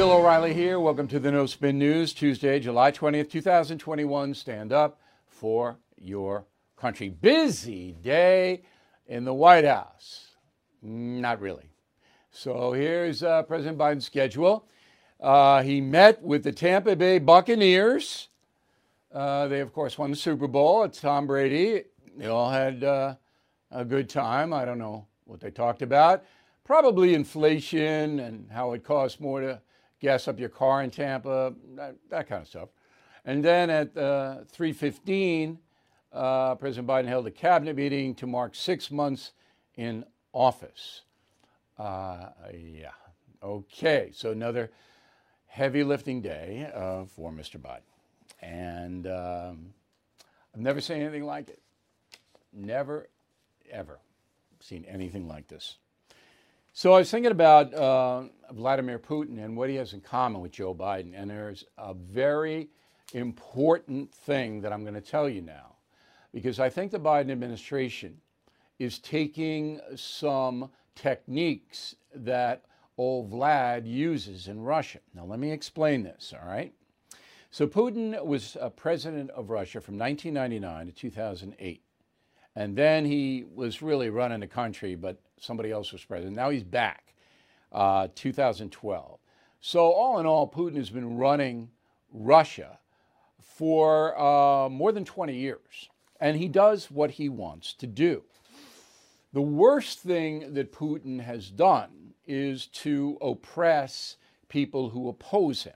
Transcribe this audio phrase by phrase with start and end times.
[0.00, 0.80] Bill O'Reilly here.
[0.80, 4.32] Welcome to the No Spin News, Tuesday, July 20th, 2021.
[4.32, 7.10] Stand up for your country.
[7.10, 8.62] Busy day
[9.06, 10.28] in the White House.
[10.80, 11.68] Not really.
[12.30, 14.66] So here's uh, President Biden's schedule.
[15.20, 18.28] Uh, he met with the Tampa Bay Buccaneers.
[19.12, 20.82] Uh, they, of course, won the Super Bowl.
[20.84, 21.82] It's Tom Brady.
[22.16, 23.16] They all had uh,
[23.70, 24.54] a good time.
[24.54, 26.24] I don't know what they talked about.
[26.64, 29.60] Probably inflation and how it costs more to
[30.00, 32.70] gas up your car in Tampa, that, that kind of stuff.
[33.24, 35.58] And then at uh, 3:15,
[36.12, 39.32] uh, President Biden held a cabinet meeting to mark six months
[39.76, 41.02] in office.
[41.78, 42.90] Uh, yeah.
[43.42, 44.10] Okay.
[44.12, 44.70] So another
[45.46, 47.60] heavy lifting day uh, for Mr.
[47.60, 47.80] Biden,
[48.40, 49.74] and um,
[50.54, 51.60] I've never seen anything like it.
[52.52, 53.08] Never,
[53.70, 54.00] ever
[54.60, 55.76] seen anything like this.
[56.72, 60.52] So I was thinking about uh, Vladimir Putin and what he has in common with
[60.52, 62.68] Joe Biden, and there's a very
[63.12, 65.74] important thing that I'm going to tell you now,
[66.32, 68.18] because I think the Biden administration
[68.78, 72.64] is taking some techniques that
[72.96, 75.00] old Vlad uses in Russia.
[75.12, 76.72] Now, let me explain this, all right?
[77.50, 81.82] So, Putin was president of Russia from 1999 to 2008.
[82.54, 86.36] And then he was really running the country, but somebody else was president.
[86.36, 87.14] Now he's back,
[87.72, 89.18] uh, 2012.
[89.62, 91.68] So, all in all, Putin has been running
[92.12, 92.78] Russia
[93.40, 95.90] for uh, more than 20 years.
[96.20, 98.22] And he does what he wants to do.
[99.32, 104.16] The worst thing that Putin has done is to oppress
[104.48, 105.74] people who oppose him.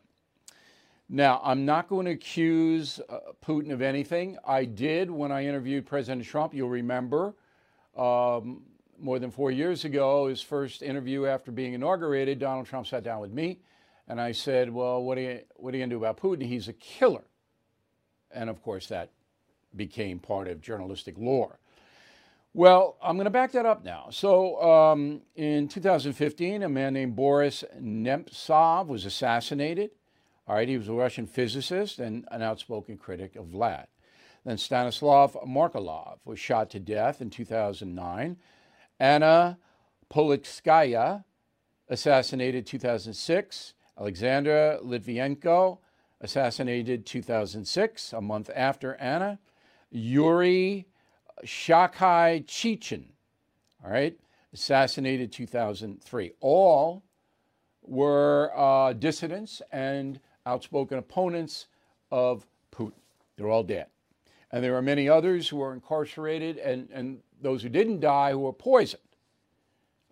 [1.08, 4.38] Now, I'm not going to accuse uh, Putin of anything.
[4.46, 6.54] I did when I interviewed President Trump.
[6.54, 7.34] You'll remember
[7.96, 8.62] um,
[9.04, 13.20] more than four years ago, his first interview after being inaugurated, Donald Trump sat down
[13.20, 13.60] with me
[14.08, 16.46] and I said, Well, what are you, what are you going to do about Putin?
[16.46, 17.24] He's a killer.
[18.32, 19.10] And of course, that
[19.76, 21.58] became part of journalistic lore.
[22.54, 24.06] Well, I'm going to back that up now.
[24.10, 29.90] So, um, in 2015, a man named Boris Nemtsov was assassinated.
[30.46, 33.86] All right, he was a Russian physicist and an outspoken critic of Vlad.
[34.44, 38.36] Then Stanislav Markelov was shot to death in 2009.
[38.98, 39.58] Anna
[40.12, 41.24] Politkovskaya,
[41.88, 43.74] assassinated 2006.
[43.98, 45.78] Alexander Litvinenko,
[46.20, 49.38] assassinated 2006, a month after Anna.
[49.90, 50.86] Yuri
[51.44, 53.04] Shchekochikhin,
[53.84, 54.18] all right,
[54.52, 56.32] assassinated 2003.
[56.40, 57.04] All
[57.82, 61.66] were uh, dissidents and outspoken opponents
[62.10, 62.92] of Putin.
[63.36, 63.86] They're all dead.
[64.50, 68.40] And there are many others who are incarcerated and, and those who didn't die who
[68.40, 69.00] were poisoned.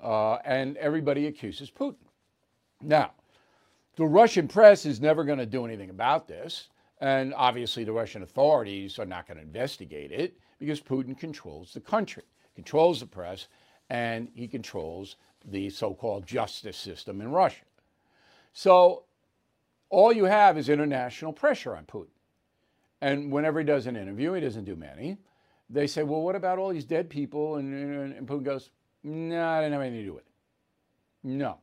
[0.00, 1.96] Uh, and everybody accuses Putin.
[2.80, 3.12] Now,
[3.96, 6.68] the Russian press is never going to do anything about this.
[7.00, 11.80] And obviously, the Russian authorities are not going to investigate it because Putin controls the
[11.80, 12.22] country,
[12.54, 13.48] controls the press,
[13.90, 17.64] and he controls the so called justice system in Russia.
[18.52, 19.04] So
[19.90, 22.06] all you have is international pressure on Putin.
[23.00, 25.18] And whenever he does an interview, he doesn't do many,
[25.70, 27.56] they say, well, what about all these dead people?
[27.56, 28.70] And, and Putin goes,
[29.02, 30.32] no, I didn't have anything to do with it.
[31.24, 31.58] No.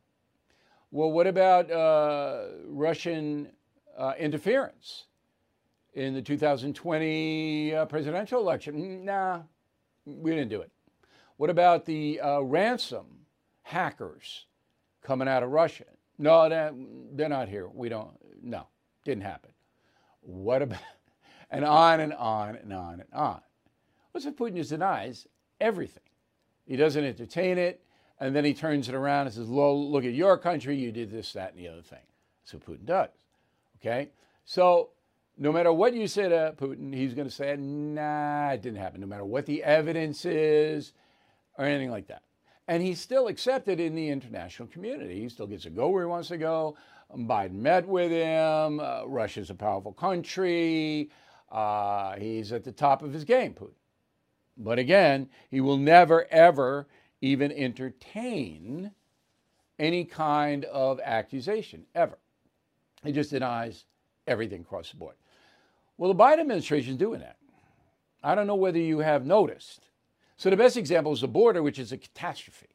[0.91, 3.51] Well, what about uh, Russian
[3.97, 5.05] uh, interference
[5.93, 9.05] in the 2020 uh, presidential election?
[9.05, 9.41] Nah,
[10.05, 10.71] we didn't do it.
[11.37, 13.05] What about the uh, ransom
[13.61, 14.45] hackers
[15.03, 15.85] coming out of Russia?
[16.17, 17.69] No, they're not here.
[17.69, 18.11] We don't,
[18.41, 18.67] no,
[19.05, 19.51] didn't happen.
[20.21, 20.79] What about,
[21.51, 23.41] and on and on and on and on.
[24.11, 25.27] What's if Putin just denies
[25.59, 26.03] everything?
[26.65, 27.83] He doesn't entertain it,
[28.19, 31.33] and then he turns it around and says, look at your country, you did this,
[31.33, 31.99] that, and the other thing.
[32.41, 33.09] That's what Putin does.
[33.79, 34.09] Okay?
[34.45, 34.89] So
[35.37, 39.01] no matter what you say to Putin, he's going to say, nah, it didn't happen,
[39.01, 40.91] no matter what the evidence is
[41.57, 42.23] or anything like that.
[42.67, 45.21] And he's still accepted in the international community.
[45.21, 46.77] He still gets to go where he wants to go.
[47.15, 48.79] Biden met with him.
[48.79, 51.09] Uh, Russia's a powerful country.
[51.51, 53.71] Uh, he's at the top of his game, Putin.
[54.59, 56.87] But again, he will never, ever
[57.21, 58.91] even entertain
[59.79, 62.17] any kind of accusation, ever.
[63.03, 63.85] He just denies
[64.27, 65.15] everything across the board.
[65.97, 67.37] Well, the Biden administration is doing that.
[68.21, 69.87] I don't know whether you have noticed.
[70.35, 72.67] So the best example is the border, which is a catastrophe.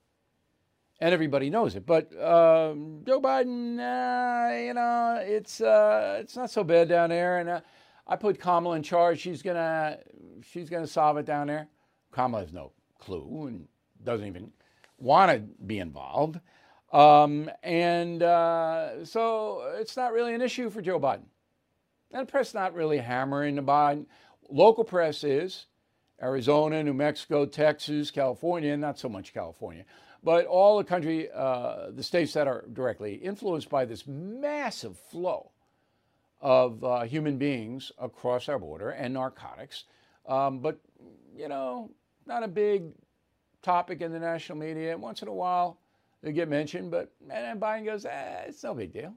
[1.00, 1.84] And everybody knows it.
[1.84, 7.38] But um, Joe Biden, uh, you know, it's, uh, it's not so bad down there.
[7.38, 7.60] And uh,
[8.06, 9.20] I put Kamala in charge.
[9.20, 9.98] She's going to
[10.50, 11.68] she's gonna solve it down there.
[12.14, 13.66] Kamala has no clue and
[14.02, 14.52] doesn't even
[14.98, 16.40] want to be involved.
[16.92, 21.24] Um, and uh, so it's not really an issue for Joe Biden.
[22.12, 24.06] And the press not really hammering the Biden.
[24.48, 25.66] Local press is
[26.22, 29.84] Arizona, New Mexico, Texas, California, not so much California,
[30.22, 35.50] but all the country, uh, the states that are directly influenced by this massive flow
[36.40, 39.84] of uh, human beings across our border and narcotics.
[40.26, 40.78] Um, but,
[41.36, 41.90] you know,
[42.26, 42.84] not a big
[43.62, 44.96] topic in the national media.
[44.96, 45.78] Once in a while,
[46.22, 49.14] they get mentioned, but and Biden goes, eh, it's no big deal.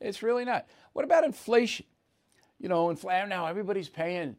[0.00, 0.66] It's really not.
[0.92, 1.86] What about inflation?
[2.58, 4.36] You know, inflation now everybody's paying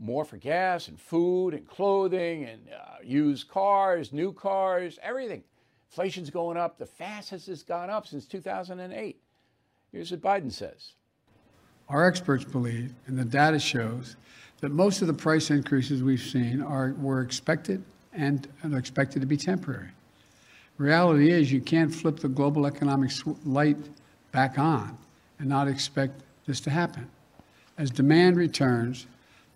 [0.00, 5.42] more for gas and food and clothing and uh, used cars, new cars, everything.
[5.90, 9.20] Inflation's going up the fastest it's gone up since 2008.
[9.92, 10.94] Here's what Biden says.
[11.88, 14.16] Our experts believe, and the data shows,
[14.62, 17.82] that most of the price increases we've seen are were expected
[18.14, 19.88] and expected to be temporary.
[20.78, 23.10] Reality is, you can't flip the global economic
[23.44, 23.76] light
[24.30, 24.96] back on
[25.38, 27.10] and not expect this to happen.
[27.76, 29.06] As demand returns,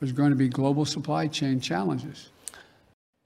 [0.00, 2.30] there's going to be global supply chain challenges.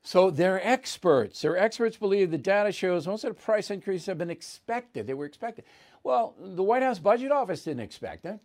[0.03, 1.41] So they're experts.
[1.43, 5.07] Their experts believe the data shows most of the price increases have been expected.
[5.07, 5.65] They were expected.
[6.03, 8.39] Well, the White House Budget Office didn't expect it.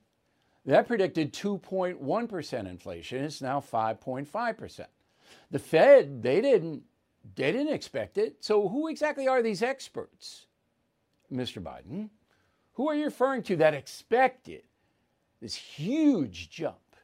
[0.65, 3.23] That predicted 2.1% inflation.
[3.23, 4.85] It's now 5.5%.
[5.51, 6.83] The Fed, they didn't
[7.35, 8.43] they didn't expect it.
[8.43, 10.45] So who exactly are these experts,
[11.31, 11.61] Mr.
[11.61, 12.09] Biden?
[12.73, 14.63] Who are you referring to that expected
[15.41, 16.95] this huge jump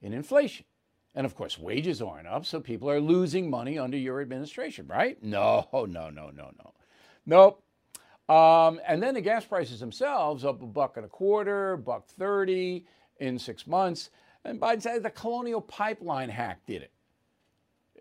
[0.00, 0.64] in inflation?
[1.14, 5.22] And of course, wages aren't up, so people are losing money under your administration, right?
[5.22, 6.72] No, no, no, no, no.
[7.26, 7.62] Nope.
[8.28, 12.84] Um, and then the gas prices themselves up a buck and a quarter, buck 30
[13.20, 14.10] in six months.
[14.44, 16.92] And Biden said the Colonial Pipeline hack did it.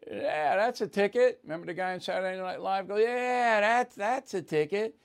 [0.10, 1.40] Yeah, that's a ticket.
[1.44, 4.96] Remember the guy on Saturday Night Live go, yeah, that's that's a ticket.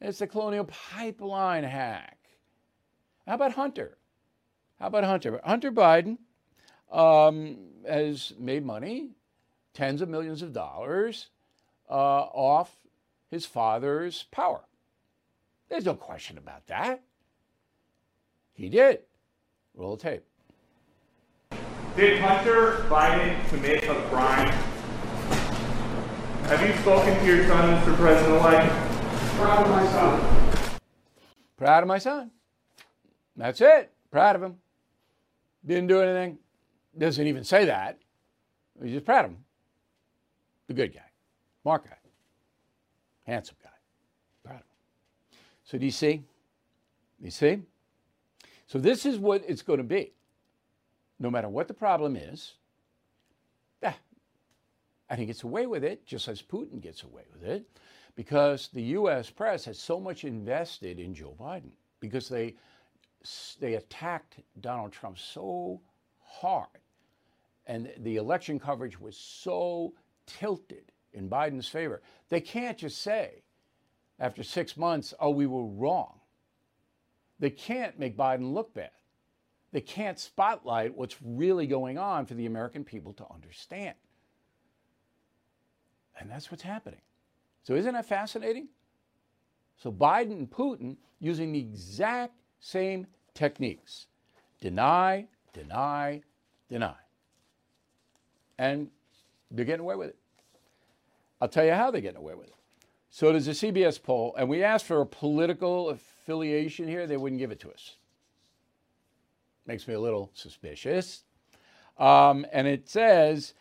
[0.00, 2.18] It's the Colonial Pipeline hack.
[3.26, 3.96] How about Hunter?
[4.78, 5.40] How about Hunter?
[5.44, 6.18] Hunter Biden
[6.90, 7.56] um,
[7.88, 9.10] has made money,
[9.72, 11.28] tens of millions of dollars,
[11.88, 12.76] uh, off
[13.34, 14.62] his father's power.
[15.68, 17.02] There's no question about that.
[18.52, 19.00] He did.
[19.74, 20.24] Roll the tape.
[21.96, 24.48] Did Hunter Biden commit a crime?
[26.44, 27.96] Have you spoken to your son, Mr.
[27.96, 28.72] President-elect?
[29.36, 30.78] Proud of my son.
[31.56, 32.30] Proud of my son.
[33.36, 33.90] That's it.
[34.12, 34.56] Proud of him.
[35.66, 36.38] Didn't do anything.
[36.96, 37.98] Doesn't even say that.
[38.80, 39.44] He's just proud of him.
[40.68, 41.10] The good guy.
[41.64, 41.96] Mark guy.
[43.24, 43.70] Handsome guy.
[44.44, 45.38] Proud of him.
[45.64, 46.22] So do you see?
[47.20, 47.62] You see?
[48.66, 50.12] So this is what it's going to be
[51.18, 52.54] no matter what the problem is,
[53.82, 53.94] yeah,
[55.08, 57.64] and he gets away with it just as Putin gets away with it
[58.16, 59.30] because the U.S.
[59.30, 62.54] press has so much invested in Joe Biden because they
[63.58, 65.80] they attacked Donald Trump so
[66.22, 66.68] hard,
[67.66, 69.94] and the election coverage was so
[70.26, 72.02] tilted in Biden's favor.
[72.28, 73.42] They can't just say
[74.18, 76.20] after six months, "Oh, we were wrong."
[77.38, 78.90] They can't make Biden look bad.
[79.72, 83.96] They can't spotlight what's really going on for the American people to understand.
[86.18, 87.00] And that's what's happening.
[87.64, 88.68] So, isn't that fascinating?
[89.76, 94.06] So, Biden and Putin using the exact same techniques
[94.60, 96.22] deny, deny,
[96.68, 96.96] deny.
[98.58, 98.90] And
[99.50, 100.18] they're getting away with it.
[101.40, 102.54] I'll tell you how they're getting away with it.
[103.10, 107.38] So, there's a CBS poll, and we asked for a political affiliation here, they wouldn't
[107.38, 107.96] give it to us.
[109.66, 111.22] Makes me a little suspicious.
[111.98, 113.54] Um, and it says,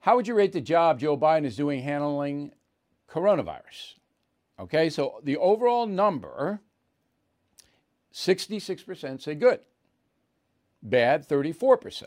[0.00, 2.52] How would you rate the job Joe Biden is doing handling
[3.08, 3.94] coronavirus?
[4.58, 6.60] Okay, so the overall number
[8.12, 9.60] 66% say good,
[10.82, 12.04] bad 34%.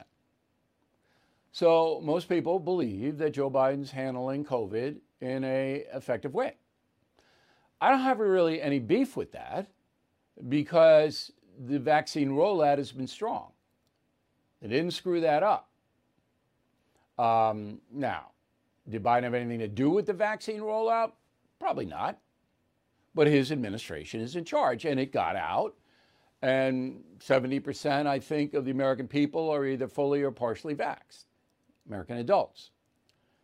[1.51, 6.55] So most people believe that Joe Biden's handling COVID in a effective way.
[7.79, 9.67] I don't have really any beef with that
[10.47, 11.31] because
[11.67, 13.51] the vaccine rollout has been strong.
[14.61, 15.69] They didn't screw that up.
[17.17, 18.27] Um, now,
[18.87, 21.11] did Biden have anything to do with the vaccine rollout?
[21.59, 22.19] Probably not.
[23.13, 25.75] But his administration is in charge, and it got out.
[26.41, 31.25] And 70%, I think, of the American people are either fully or partially vaxxed,
[31.91, 32.71] American adults.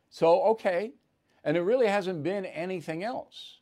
[0.09, 0.93] So, okay.
[1.43, 3.57] And there really hasn't been anything else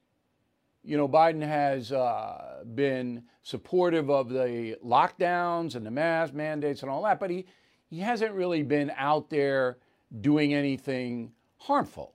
[0.85, 6.91] you know, Biden has uh, been supportive of the lockdowns and the mask mandates and
[6.91, 7.45] all that, but he,
[7.89, 9.77] he hasn't really been out there
[10.21, 12.13] doing anything harmful.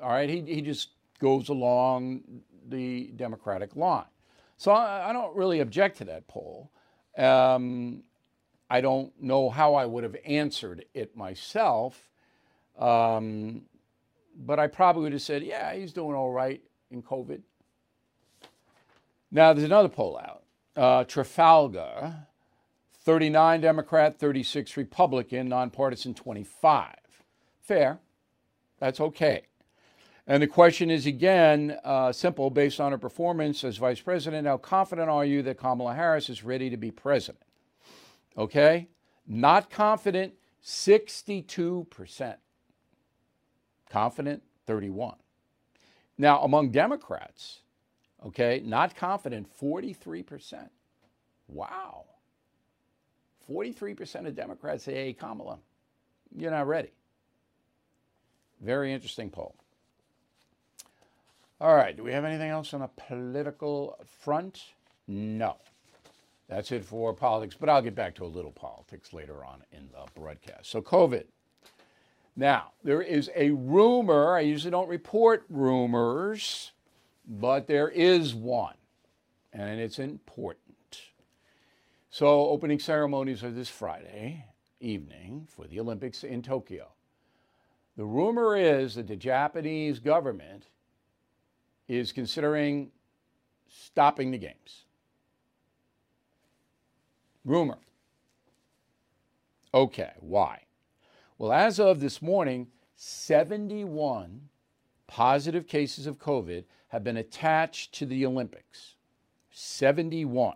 [0.00, 2.22] All right, he, he just goes along
[2.68, 4.04] the Democratic line.
[4.56, 6.70] So I, I don't really object to that poll.
[7.16, 8.04] Um,
[8.70, 12.10] I don't know how I would have answered it myself,
[12.78, 13.62] um,
[14.36, 17.40] but I probably would have said, yeah, he's doing all right in COVID.
[19.30, 20.42] Now, there's another poll out.
[20.76, 22.26] Uh, Trafalgar,
[23.04, 26.94] 39 Democrat, 36 Republican, nonpartisan 25.
[27.60, 27.98] Fair.
[28.78, 29.42] That's okay.
[30.26, 34.46] And the question is again uh, simple based on her performance as vice president.
[34.46, 37.42] How confident are you that Kamala Harris is ready to be president?
[38.38, 38.88] Okay?
[39.26, 40.32] Not confident,
[40.64, 42.36] 62%.
[43.90, 45.16] Confident, 31.
[46.16, 47.60] Now, among Democrats,
[48.24, 50.68] okay, not confident, 43%.
[51.48, 52.04] Wow.
[53.50, 55.58] 43% of Democrats say, hey, Kamala,
[56.36, 56.90] you're not ready.
[58.60, 59.54] Very interesting poll.
[61.60, 64.62] All right, do we have anything else on the political front?
[65.06, 65.56] No.
[66.48, 69.88] That's it for politics, but I'll get back to a little politics later on in
[69.92, 70.70] the broadcast.
[70.70, 71.24] So, COVID.
[72.36, 74.34] Now, there is a rumor.
[74.34, 76.72] I usually don't report rumors,
[77.26, 78.76] but there is one,
[79.52, 81.02] and it's important.
[82.10, 84.44] So, opening ceremonies are this Friday
[84.80, 86.88] evening for the Olympics in Tokyo.
[87.96, 90.68] The rumor is that the Japanese government
[91.88, 92.92] is considering
[93.68, 94.84] stopping the games.
[97.44, 97.78] Rumor.
[99.72, 100.62] Okay, why?
[101.36, 104.48] Well, as of this morning, 71
[105.06, 108.94] positive cases of COVID have been attached to the Olympics.
[109.50, 110.54] 71.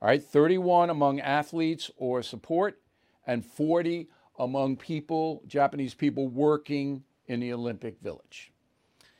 [0.00, 2.80] All right, 31 among athletes or support,
[3.26, 4.08] and 40
[4.38, 8.52] among people, Japanese people working in the Olympic Village.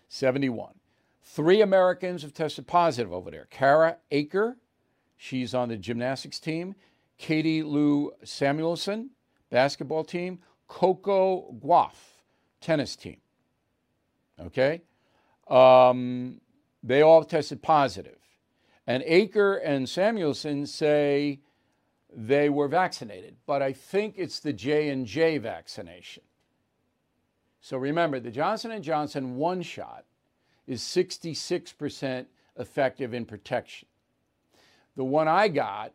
[0.08, 0.74] 71.
[1.22, 3.46] Three Americans have tested positive over there.
[3.50, 4.56] Kara Eaker,
[5.24, 6.74] she's on the gymnastics team.
[7.16, 9.10] Katie Lou Samuelson,
[9.50, 10.38] basketball team.
[10.68, 11.94] Coco Gauff,
[12.60, 13.16] tennis team.
[14.40, 14.82] Okay?
[15.48, 16.40] Um,
[16.82, 18.18] they all tested positive.
[18.86, 21.40] And Eaker and Samuelson say
[22.14, 26.22] they were vaccinated, but I think it's the J&J vaccination.
[27.60, 30.04] So remember, the Johnson & Johnson one shot
[30.66, 32.26] is 66%
[32.56, 33.88] effective in protection.
[34.96, 35.92] The one I got,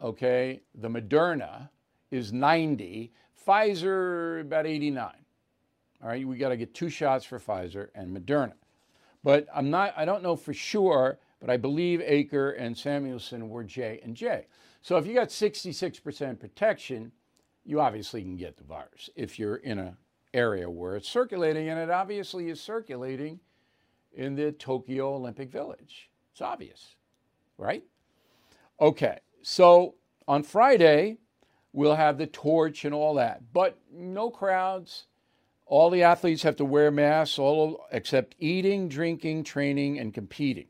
[0.00, 1.68] okay, the Moderna
[2.10, 3.12] is 90,
[3.46, 5.12] Pfizer about 89.
[6.02, 8.54] All right, we got to get two shots for Pfizer and Moderna.
[9.22, 13.64] But I'm not I don't know for sure, but I believe Eaker and Samuelson were
[13.64, 14.46] J and J.
[14.82, 17.12] So if you got 66% protection,
[17.64, 19.96] you obviously can get the virus if you're in an
[20.32, 23.40] area where it's circulating, and it obviously is circulating
[24.12, 26.10] in the Tokyo Olympic Village.
[26.32, 26.96] It's obvious,
[27.58, 27.84] right?
[28.80, 29.96] Okay, so
[30.26, 31.18] on Friday,
[31.72, 35.04] we'll have the torch and all that, but no crowds.
[35.66, 40.66] All the athletes have to wear masks, all except eating, drinking, training, and competing.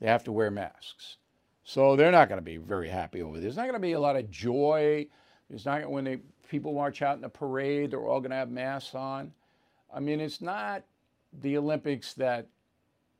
[0.00, 1.16] They have to wear masks.
[1.64, 3.42] So they're not going to be very happy over this.
[3.42, 5.06] There's not going to be a lot of joy.
[5.50, 6.18] It's not when they
[6.48, 9.32] people march out in a parade, they're all going to have masks on.
[9.94, 10.84] I mean, it's not
[11.40, 12.46] the Olympics that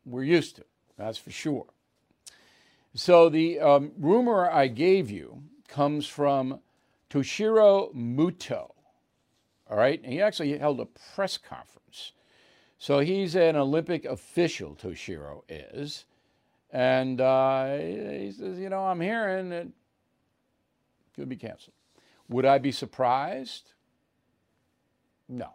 [0.05, 0.65] we're used to.
[0.97, 1.67] That's for sure.
[2.95, 6.61] So the um, rumor I gave you comes from
[7.09, 8.73] Toshiro Muto.
[9.71, 12.13] All right, and he actually held a press conference.
[12.79, 14.75] So he's an Olympic official.
[14.75, 16.05] Toshiro is.
[16.71, 19.69] And uh, he says, you know, I'm hearing it
[21.15, 21.75] could be canceled.
[22.29, 23.73] Would I be surprised?
[25.29, 25.49] No.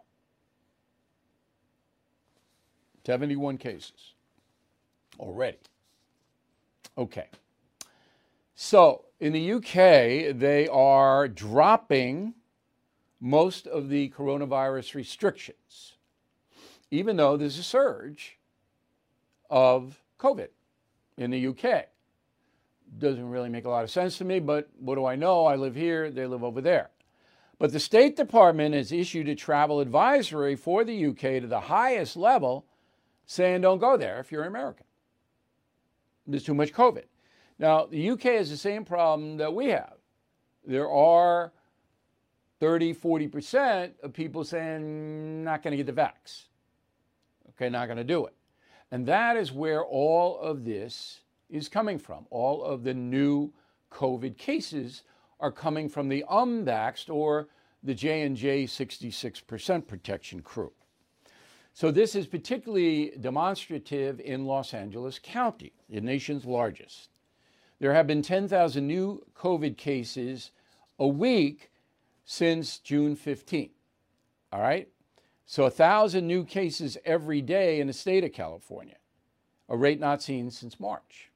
[3.04, 4.12] 71 cases
[5.18, 5.58] already.
[6.98, 7.28] Okay.
[8.56, 12.34] So in the UK, they are dropping
[13.20, 15.94] most of the coronavirus restrictions,
[16.90, 18.38] even though there's a surge
[19.48, 20.48] of COVID
[21.16, 21.86] in the UK.
[22.98, 25.46] Doesn't really make a lot of sense to me, but what do I know?
[25.46, 26.90] I live here, they live over there.
[27.60, 32.16] But the State Department has issued a travel advisory for the UK to the highest
[32.16, 32.66] level
[33.26, 34.86] saying don't go there if you're American.
[36.28, 37.04] There's too much COVID.
[37.58, 39.94] Now, the UK has the same problem that we have.
[40.64, 41.52] There are
[42.60, 46.44] 30, 40% of people saying, not going to get the vax.
[47.50, 48.34] Okay, not going to do it.
[48.90, 52.26] And that is where all of this is coming from.
[52.30, 53.52] All of the new
[53.90, 55.02] COVID cases
[55.40, 57.48] are coming from the unvaxxed or
[57.82, 60.72] the J&J 66% protection crew.
[61.78, 67.08] So this is particularly demonstrative in Los Angeles County, the nation's largest.
[67.78, 70.50] There have been 10,000 new COVID cases
[70.98, 71.70] a week
[72.24, 73.70] since June 15th.
[74.52, 74.88] All right?
[75.46, 78.96] So 1,000 new cases every day in the state of California,
[79.68, 81.30] a rate not seen since March.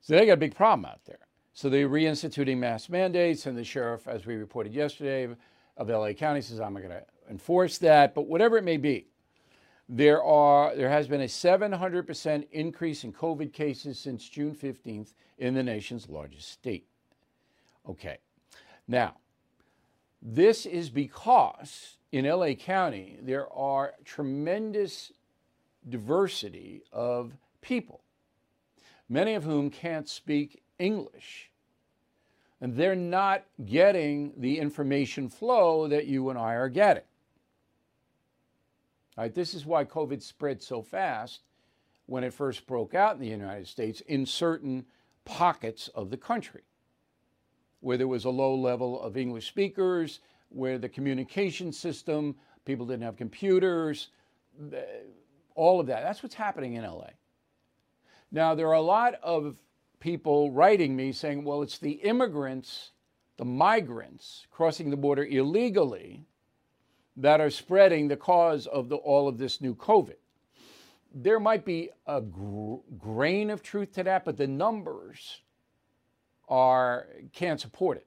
[0.00, 1.28] So they got a big problem out there.
[1.52, 5.28] So they're reinstituting mask mandates, and the sheriff, as we reported yesterday,
[5.76, 8.16] of LA County says, I'm going to enforce that.
[8.16, 9.06] But whatever it may be,
[9.88, 15.54] there are there has been a 700% increase in COVID cases since June 15th in
[15.54, 16.86] the nation's largest state.
[17.88, 18.18] Okay.
[18.88, 19.16] Now,
[20.22, 25.12] this is because in LA County there are tremendous
[25.88, 28.00] diversity of people,
[29.08, 31.50] many of whom can't speak English.
[32.60, 37.02] And they're not getting the information flow that you and I are getting.
[39.16, 41.42] All right, this is why COVID spread so fast
[42.06, 44.84] when it first broke out in the United States in certain
[45.24, 46.62] pockets of the country
[47.84, 53.02] where there was a low level of English speakers, where the communication system, people didn't
[53.02, 54.08] have computers,
[55.54, 56.02] all of that.
[56.02, 57.10] That's what's happening in LA.
[58.32, 59.56] Now, there are a lot of
[60.00, 62.92] people writing me saying, well, it's the immigrants,
[63.36, 66.24] the migrants crossing the border illegally
[67.16, 70.16] that are spreading the cause of the, all of this new COVID.
[71.14, 75.40] There might be a gr- grain of truth to that, but the numbers
[76.48, 78.06] are can't support it.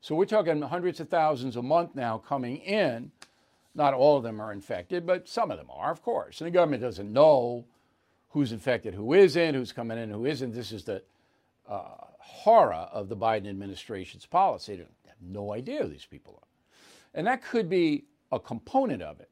[0.00, 3.10] So we're talking hundreds of thousands a month now coming in.
[3.74, 6.40] Not all of them are infected, but some of them are, of course.
[6.40, 7.66] And the government doesn't know
[8.30, 10.54] who's infected, who isn't, who's coming in, who isn't.
[10.54, 11.02] This is the
[11.68, 11.82] uh,
[12.18, 14.76] horror of the Biden administration's policy.
[14.76, 16.49] They have no idea who these people are.
[17.14, 19.30] And that could be a component of it.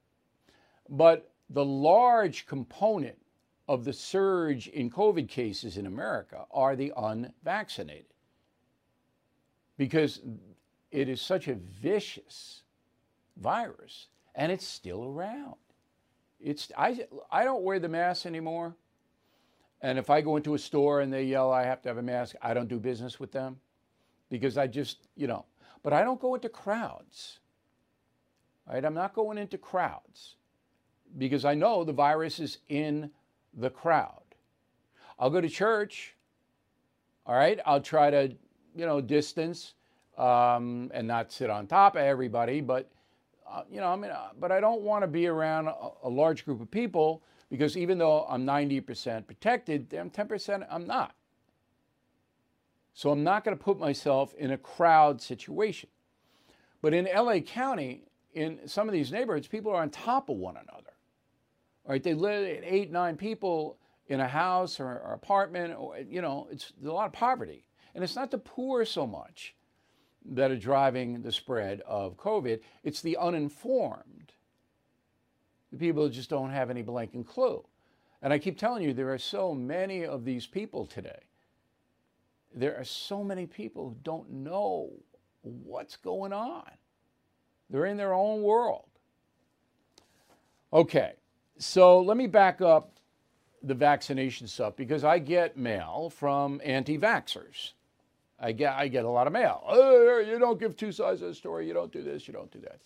[0.88, 3.18] But the large component
[3.68, 8.06] of the surge in COVID cases in America are the unvaccinated.
[9.76, 10.20] Because
[10.90, 12.62] it is such a vicious
[13.36, 15.56] virus and it's still around.
[16.40, 18.76] It's I I don't wear the mask anymore.
[19.80, 22.02] And if I go into a store and they yell I have to have a
[22.02, 23.60] mask, I don't do business with them
[24.28, 25.44] because I just, you know,
[25.82, 27.38] but I don't go into crowds.
[28.68, 28.84] Right?
[28.84, 30.36] I'm not going into crowds
[31.16, 33.10] because I know the virus is in
[33.54, 34.22] the crowd.
[35.18, 36.14] I'll go to church.
[37.26, 37.58] All right.
[37.64, 38.34] I'll try to,
[38.76, 39.74] you know, distance
[40.18, 42.60] um, and not sit on top of everybody.
[42.60, 42.90] But,
[43.50, 46.08] uh, you know, I mean, uh, but I don't want to be around a, a,
[46.08, 51.14] large group of people because even though I'm 90% protected, I'm 10% I'm not.
[52.92, 55.88] So I'm not going to put myself in a crowd situation.
[56.82, 58.07] But in LA County,
[58.38, 60.92] in some of these neighborhoods, people are on top of one another.
[61.86, 62.02] Right?
[62.02, 66.72] They live eight, nine people in a house or, or apartment, or you know, it's
[66.84, 67.64] a lot of poverty.
[67.94, 69.54] And it's not the poor so much
[70.30, 74.32] that are driving the spread of COVID, it's the uninformed.
[75.72, 77.64] The people who just don't have any blanking clue.
[78.22, 81.22] And I keep telling you, there are so many of these people today.
[82.54, 84.90] There are so many people who don't know
[85.42, 86.70] what's going on.
[87.70, 88.84] They're in their own world.
[90.72, 91.12] Okay,
[91.58, 92.92] so let me back up
[93.62, 97.72] the vaccination stuff because I get mail from anti vaxxers.
[98.40, 99.62] I get, I get a lot of mail.
[99.66, 101.66] Oh, you don't give two sides of the story.
[101.66, 102.28] You don't do this.
[102.28, 102.78] You don't do that.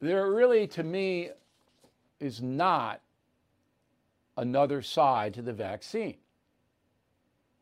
[0.00, 1.30] There really, to me,
[2.20, 3.00] is not
[4.36, 6.16] another side to the vaccine.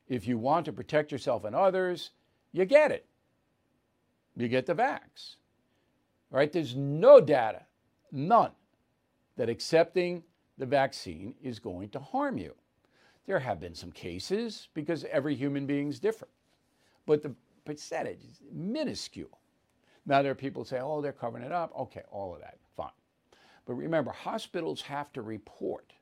[0.09, 2.11] If you want to protect yourself and others,
[2.53, 3.07] you get it.
[4.37, 5.37] You get the vax.
[6.31, 6.53] Right?
[6.53, 7.63] There's no data,
[8.13, 8.51] none,
[9.37, 10.23] that accepting
[10.59, 12.55] the vaccine is going to harm you.
[13.27, 16.33] There have been some cases because every human being is different,
[17.07, 17.35] but the
[17.65, 19.39] percentage is minuscule.
[20.07, 21.73] Now there are people who say, oh, they're covering it up.
[21.77, 22.91] Okay, all of that, fine.
[23.67, 25.93] But remember, hospitals have to report.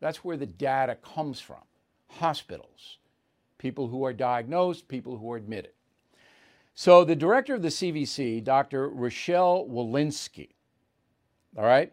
[0.00, 1.62] That's where the data comes from.
[2.08, 2.98] Hospitals,
[3.58, 5.72] people who are diagnosed, people who are admitted.
[6.78, 8.90] So the director of the CDC, Dr.
[8.90, 10.50] Rochelle Walensky,
[11.56, 11.90] all right,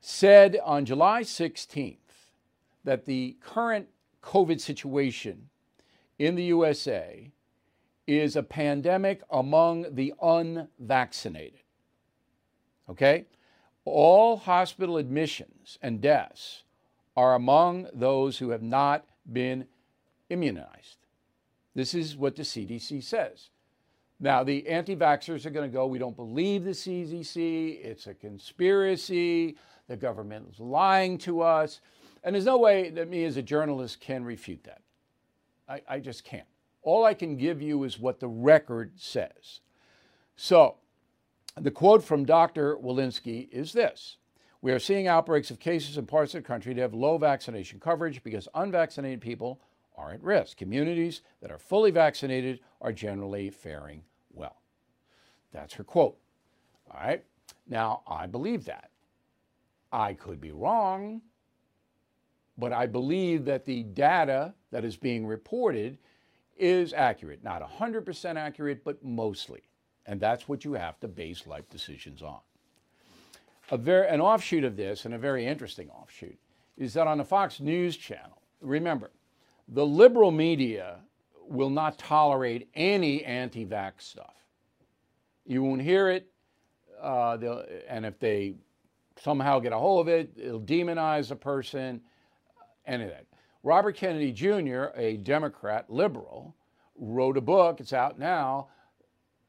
[0.00, 1.96] said on July 16th
[2.84, 3.88] that the current
[4.22, 5.48] COVID situation
[6.20, 7.32] in the USA
[8.06, 11.58] is a pandemic among the unvaccinated.
[12.88, 13.24] Okay?
[13.84, 16.62] All hospital admissions and deaths
[17.16, 19.66] are among those who have not been
[20.28, 20.98] immunized.
[21.74, 23.50] This is what the CDC says.
[24.22, 28.12] Now, the anti vaxxers are going to go, we don't believe the CDC, it's a
[28.12, 29.56] conspiracy,
[29.88, 31.80] the government is lying to us.
[32.22, 34.82] And there's no way that me as a journalist can refute that.
[35.66, 36.46] I, I just can't.
[36.82, 39.60] All I can give you is what the record says.
[40.36, 40.76] So,
[41.58, 42.76] the quote from Dr.
[42.76, 44.18] Walensky is this
[44.60, 47.80] We are seeing outbreaks of cases in parts of the country that have low vaccination
[47.80, 49.62] coverage because unvaccinated people
[49.96, 50.58] are at risk.
[50.58, 54.02] Communities that are fully vaccinated are generally faring
[54.32, 54.56] well.
[55.52, 56.16] That's her quote.
[56.90, 57.24] All right.
[57.68, 58.90] Now, I believe that.
[59.92, 61.20] I could be wrong,
[62.56, 65.98] but I believe that the data that is being reported
[66.56, 67.42] is accurate.
[67.42, 69.62] Not 100% accurate, but mostly.
[70.06, 72.38] And that's what you have to base life decisions on.
[73.70, 76.38] A very, an offshoot of this, and a very interesting offshoot,
[76.76, 79.10] is that on the Fox News channel, remember,
[79.68, 80.98] the liberal media
[81.50, 84.34] will not tolerate any anti vax stuff.
[85.44, 86.30] You won't hear it,
[87.02, 87.36] uh,
[87.88, 88.54] and if they
[89.20, 92.00] somehow get a hold of it, it'll demonize a person,
[92.86, 93.26] any of that.
[93.62, 96.54] Robert Kennedy Jr., a Democrat liberal,
[96.96, 98.68] wrote a book, it's out now,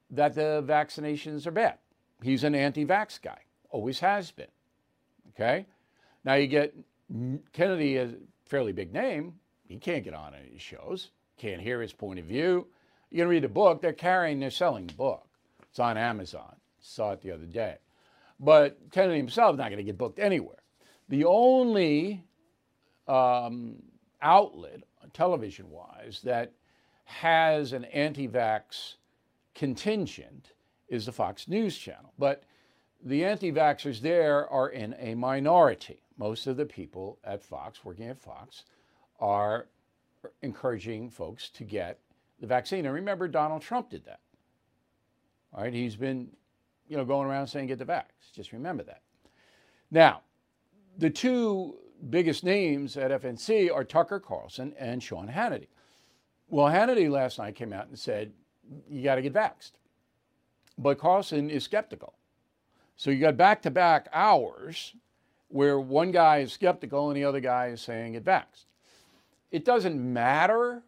[0.09, 1.77] that the vaccinations are bad.
[2.23, 4.47] He's an anti vax guy, always has been.
[5.29, 5.65] Okay?
[6.25, 6.75] Now you get
[7.53, 8.13] Kennedy, a
[8.45, 9.35] fairly big name,
[9.67, 12.67] he can't get on any shows, can't hear his point of view.
[13.09, 15.25] You can read the book, they're carrying, they're selling the book.
[15.69, 16.55] It's on Amazon.
[16.79, 17.77] Saw it the other day.
[18.39, 20.57] But Kennedy himself is not going to get booked anywhere.
[21.09, 22.23] The only
[23.07, 23.81] um,
[24.21, 26.53] outlet, television wise, that
[27.05, 28.95] has an anti vax
[29.53, 30.53] contingent
[30.87, 32.13] is the Fox News channel.
[32.17, 32.43] But
[33.03, 36.01] the anti vaxxers there are in a minority.
[36.17, 38.63] Most of the people at Fox, working at Fox,
[39.19, 39.67] are
[40.41, 41.99] encouraging folks to get
[42.39, 42.85] the vaccine.
[42.85, 44.19] And remember, Donald Trump did that.
[45.53, 46.29] All right, he's been,
[46.87, 48.05] you know, going around saying get the vax.
[48.33, 49.01] Just remember that.
[49.89, 50.21] Now,
[50.97, 51.75] the two
[52.09, 55.67] biggest names at FNC are Tucker Carlson and Sean Hannity.
[56.49, 58.31] Well, Hannity last night came out and said,
[58.89, 59.71] you got to get vaxxed.
[60.77, 62.13] But Carlson is skeptical.
[62.95, 64.93] So you got back to back hours
[65.47, 68.65] where one guy is skeptical and the other guy is saying get vaxxed.
[69.51, 70.83] It doesn't matter.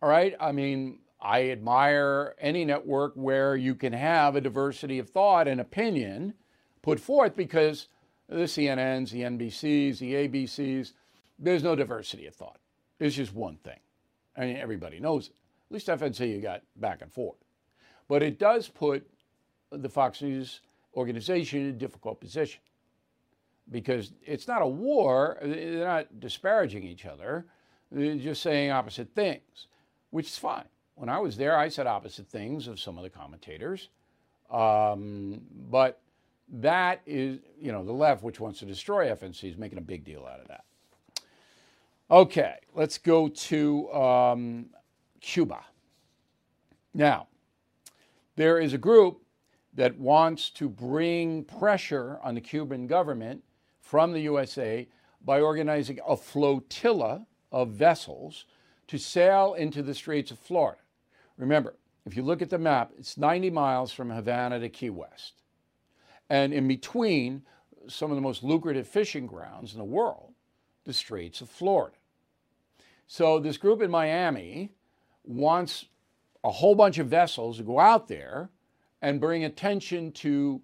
[0.00, 0.34] All right.
[0.40, 5.60] I mean, I admire any network where you can have a diversity of thought and
[5.60, 6.34] opinion
[6.80, 7.88] put forth because
[8.28, 10.92] the CNNs, the NBCs, the ABCs,
[11.38, 12.58] there's no diversity of thought.
[12.98, 13.78] It's just one thing.
[14.36, 15.34] I mean, everybody knows it.
[15.70, 17.38] At least FNC you got back and forth.
[18.08, 19.08] But it does put
[19.70, 20.60] the Fox News
[20.96, 22.60] organization in a difficult position
[23.70, 25.38] because it's not a war.
[25.42, 27.46] They're not disparaging each other.
[27.90, 29.66] They're just saying opposite things,
[30.10, 30.64] which is fine.
[30.94, 33.88] When I was there, I said opposite things of some of the commentators.
[34.50, 36.00] Um, but
[36.52, 40.04] that is, you know, the left, which wants to destroy FNC, is making a big
[40.04, 40.64] deal out of that.
[42.10, 44.66] Okay, let's go to um,
[45.22, 45.60] Cuba.
[46.92, 47.28] Now,
[48.36, 49.22] there is a group
[49.74, 53.42] that wants to bring pressure on the Cuban government
[53.92, 54.88] from the USA
[55.22, 58.46] by organizing a flotilla of vessels
[58.86, 60.80] to sail into the Straits of Florida.
[61.36, 61.74] Remember,
[62.06, 65.42] if you look at the map, it's 90 miles from Havana to Key West.
[66.30, 67.42] And in between,
[67.86, 70.32] some of the most lucrative fishing grounds in the world,
[70.86, 71.98] the Straits of Florida.
[73.06, 74.72] So this group in Miami
[75.22, 75.84] wants
[76.42, 78.48] a whole bunch of vessels to go out there
[79.02, 80.62] and bring attention to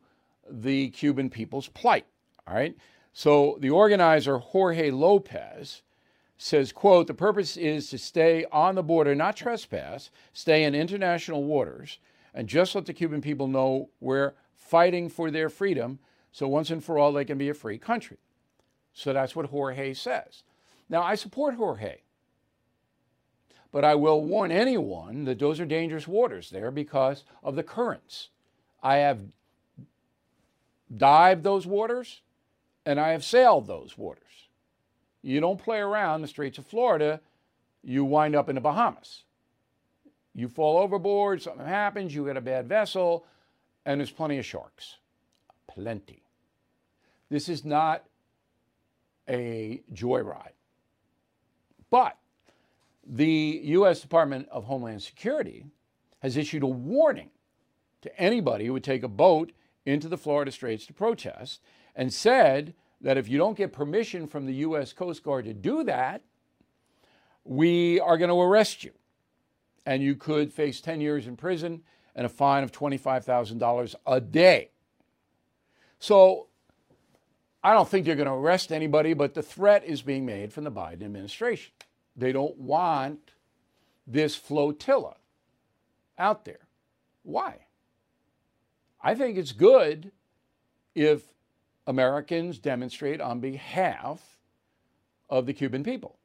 [0.50, 2.06] the Cuban people's plight.
[2.46, 2.74] All right.
[3.18, 5.82] So the organizer Jorge Lopez
[6.36, 11.42] says, quote, the purpose is to stay on the border, not trespass, stay in international
[11.42, 11.98] waters,
[12.32, 15.98] and just let the Cuban people know we're fighting for their freedom
[16.30, 18.18] so once and for all they can be a free country.
[18.92, 20.44] So that's what Jorge says.
[20.88, 21.96] Now, I support Jorge.
[23.72, 28.28] But I will warn anyone that those are dangerous waters there because of the currents.
[28.80, 29.18] I have
[30.96, 32.20] dived those waters
[32.88, 34.48] and I have sailed those waters.
[35.20, 37.20] You don't play around the Straits of Florida,
[37.84, 39.24] you wind up in the Bahamas.
[40.34, 43.26] You fall overboard, something happens, you get a bad vessel,
[43.84, 44.96] and there's plenty of sharks.
[45.66, 46.22] Plenty.
[47.28, 48.04] This is not
[49.28, 50.56] a joyride.
[51.90, 52.16] But
[53.06, 54.00] the U.S.
[54.00, 55.66] Department of Homeland Security
[56.20, 57.28] has issued a warning
[58.00, 59.52] to anybody who would take a boat
[59.84, 61.60] into the Florida Straits to protest
[61.94, 64.92] and said that if you don't get permission from the U.S.
[64.92, 66.22] Coast Guard to do that,
[67.44, 68.92] we are going to arrest you.
[69.86, 71.82] And you could face 10 years in prison
[72.14, 74.70] and a fine of $25,000 a day.
[75.98, 76.48] So
[77.62, 80.64] I don't think they're going to arrest anybody, but the threat is being made from
[80.64, 81.72] the Biden administration.
[82.16, 83.32] They don't want
[84.06, 85.16] this flotilla
[86.18, 86.66] out there.
[87.22, 87.66] Why?
[89.02, 90.10] I think it's good
[90.94, 91.22] if
[91.88, 94.20] Americans demonstrate on behalf
[95.30, 96.18] of the Cuban people.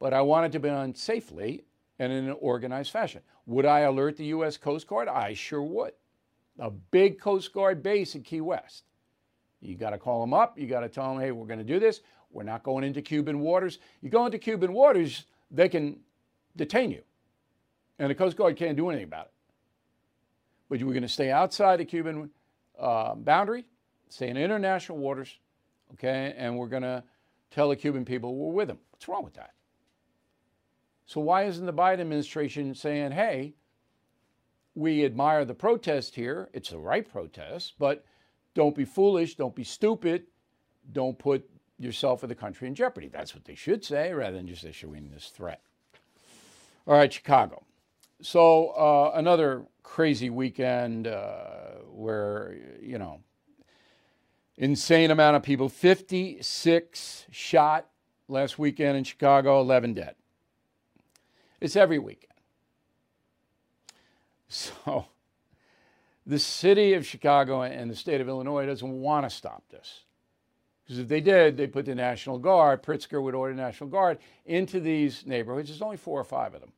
[0.00, 1.64] But I want it to be done safely
[2.00, 3.22] and in an organized fashion.
[3.46, 4.56] Would I alert the U.S.
[4.56, 5.06] Coast Guard?
[5.06, 5.92] I sure would.
[6.58, 8.82] A big Coast Guard base in Key West.
[9.60, 10.58] You got to call them up.
[10.58, 12.00] You got to tell them, hey, we're going to do this.
[12.32, 13.78] We're not going into Cuban waters.
[14.02, 16.00] You go into Cuban waters, they can
[16.56, 17.02] detain you.
[18.00, 19.32] And the Coast Guard can't do anything about it.
[20.68, 22.30] But we're going to stay outside the Cuban
[22.78, 23.66] uh, boundary,
[24.08, 25.38] stay in international waters,
[25.94, 26.34] okay?
[26.36, 27.02] And we're going to
[27.50, 28.78] tell the Cuban people we're with them.
[28.90, 29.52] What's wrong with that?
[31.06, 33.54] So why isn't the Biden administration saying, hey,
[34.74, 36.50] we admire the protest here.
[36.52, 38.04] It's the right protest, but
[38.54, 40.24] don't be foolish, don't be stupid,
[40.92, 43.08] don't put yourself or the country in jeopardy.
[43.08, 45.62] That's what they should say rather than just issuing this threat.
[46.86, 47.64] All right, Chicago.
[48.22, 53.20] So uh, another crazy weekend uh, where, you know,
[54.58, 57.88] insane amount of people, 56 shot
[58.28, 60.14] last weekend in Chicago, 11 dead.
[61.60, 62.24] It's every weekend.
[64.48, 65.06] So
[66.24, 70.04] the city of Chicago and the state of Illinois doesn't want to stop this.
[70.82, 74.78] Because if they did, they'd put the National Guard, Pritzker would order National Guard into
[74.78, 75.68] these neighborhoods.
[75.68, 76.72] There's only four or five of them.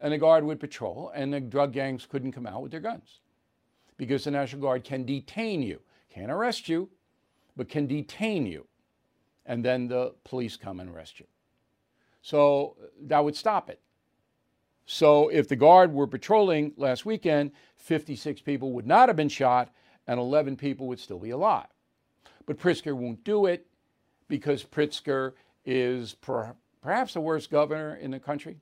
[0.00, 3.20] And the Guard would patrol, and the drug gangs couldn't come out with their guns.
[3.96, 5.80] Because the National Guard can detain you,
[6.14, 6.88] can't arrest you,
[7.56, 8.66] but can detain you.
[9.46, 11.26] And then the police come and arrest you.
[12.22, 13.80] So that would stop it.
[14.86, 19.70] So if the Guard were patrolling last weekend, 56 people would not have been shot
[20.06, 21.66] and 11 people would still be alive.
[22.46, 23.66] But Pritzker won't do it
[24.28, 25.32] because Pritzker
[25.64, 28.58] is per, perhaps the worst governor in the country,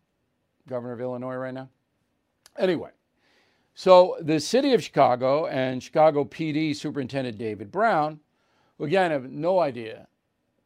[0.69, 1.69] governor of Illinois right now.
[2.59, 2.91] Anyway,
[3.74, 8.20] so the city of Chicago and Chicago PD Superintendent David Brown,
[8.78, 10.06] who again have no idea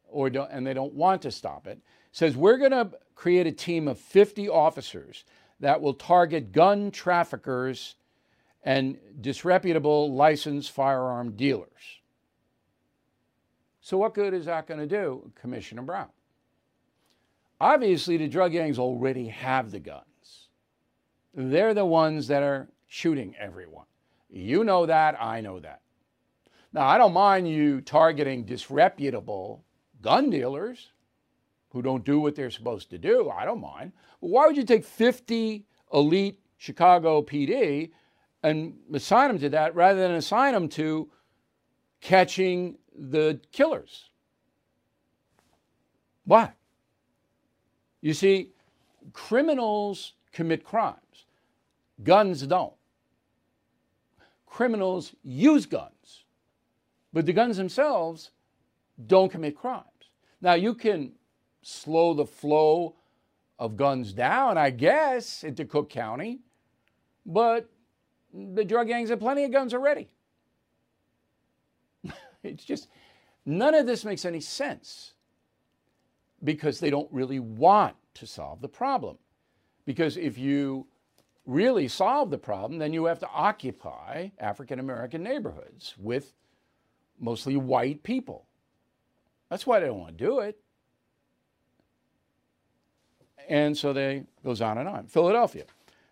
[0.09, 1.79] or and they don't want to stop it,
[2.11, 5.25] says we're going to create a team of 50 officers
[5.59, 7.95] that will target gun traffickers
[8.63, 12.01] and disreputable licensed firearm dealers.
[13.81, 16.09] So, what good is that going to do, Commissioner Brown?
[17.59, 20.49] Obviously, the drug gangs already have the guns.
[21.33, 23.85] They're the ones that are shooting everyone.
[24.29, 25.81] You know that, I know that.
[26.73, 29.63] Now, I don't mind you targeting disreputable
[30.01, 30.91] gun dealers
[31.69, 33.29] who don't do what they're supposed to do.
[33.29, 33.91] I don't mind.
[34.21, 37.91] But why would you take 50 elite Chicago PD
[38.43, 41.09] and assign them to that rather than assign them to
[42.01, 44.09] catching the killers?
[46.25, 46.51] Why?
[48.01, 48.51] You see,
[49.13, 51.25] criminals commit crimes,
[52.03, 52.73] guns don't.
[54.47, 56.23] Criminals use guns,
[57.13, 58.31] but the guns themselves
[59.05, 59.83] don't commit crimes.
[60.41, 61.11] Now, you can
[61.61, 62.95] slow the flow
[63.59, 66.39] of guns down, I guess, into Cook County,
[67.25, 67.69] but
[68.33, 70.09] the drug gangs have plenty of guns already.
[72.43, 72.87] it's just,
[73.45, 75.13] none of this makes any sense
[76.43, 79.17] because they don't really want to solve the problem.
[79.85, 80.87] Because if you
[81.47, 86.33] really solve the problem, then you have to occupy African American neighborhoods with
[87.19, 88.45] mostly white people.
[89.49, 90.59] That's why they don't want to do it.
[93.49, 95.07] And so they goes on and on.
[95.07, 95.63] Philadelphia.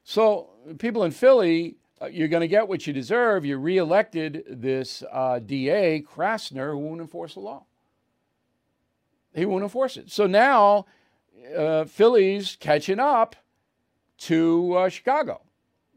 [0.05, 3.45] So people in Philly, uh, you're going to get what you deserve.
[3.45, 7.65] You reelected this uh, DA, Krasner, who won't enforce the law.
[9.33, 10.09] He won't enforce it.
[10.09, 10.85] So now
[11.57, 13.35] uh, Philly's catching up
[14.17, 15.41] to uh, Chicago.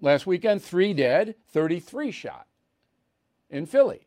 [0.00, 2.46] Last weekend, three dead, 33 shot
[3.50, 4.06] in Philly,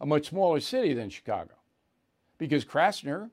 [0.00, 1.54] a much smaller city than Chicago,
[2.38, 3.30] because Krasner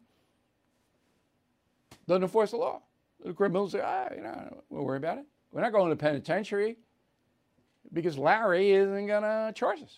[2.08, 2.82] doesn't enforce the law.
[3.24, 5.26] The criminals say, ah, you know, we'll worry about it.
[5.52, 6.78] We're not going to penitentiary
[7.94, 9.98] because Larry isn't going to charge us.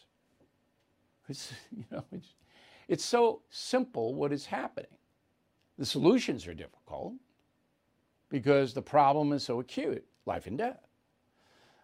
[1.27, 2.35] It's, you know, it's,
[2.87, 4.91] it's so simple what is happening.
[5.77, 7.13] The solutions are difficult
[8.29, 10.87] because the problem is so acute life and death.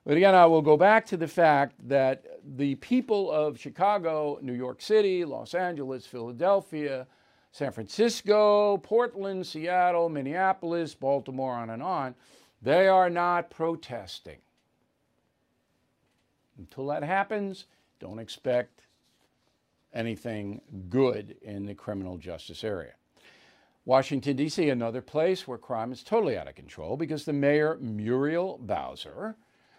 [0.05, 2.25] But again, I will go back to the fact that
[2.57, 7.07] the people of Chicago, New York City, Los Angeles, Philadelphia,
[7.53, 12.15] San Francisco, Portland, Seattle, Minneapolis, Baltimore, on and on,
[12.61, 14.39] they are not protesting.
[16.57, 17.65] Until that happens,
[17.99, 18.81] don't expect
[19.93, 22.93] anything good in the criminal justice area.
[23.85, 28.57] Washington, D.C., another place where crime is totally out of control because the mayor, Muriel
[28.57, 29.35] Bowser,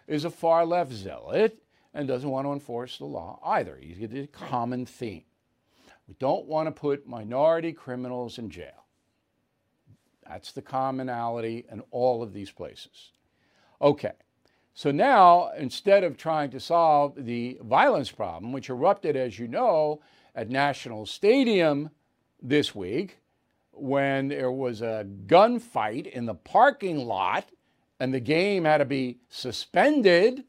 [0.07, 1.59] is a far left zealot
[1.93, 3.79] and doesn't want to enforce the law either.
[3.81, 5.23] He's got a common theme.
[6.07, 8.85] We don't want to put minority criminals in jail.
[10.27, 13.11] That's the commonality in all of these places.
[13.81, 14.13] Okay,
[14.73, 20.01] so now instead of trying to solve the violence problem, which erupted, as you know,
[20.35, 21.89] at National Stadium
[22.41, 23.19] this week,
[23.75, 27.49] when there was a gunfight in the parking lot
[27.99, 30.43] and the game had to be suspended,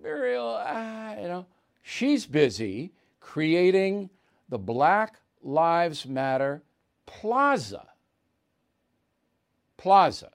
[0.00, 1.46] Muriel, uh, you know,
[1.82, 4.10] she's busy creating
[4.48, 6.62] the Black Lives Matter
[7.06, 7.86] Plaza.
[9.76, 10.30] Plaza,